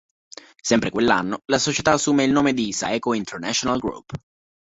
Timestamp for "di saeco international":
2.55-3.77